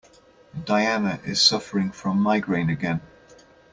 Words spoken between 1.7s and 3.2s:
from migraine again.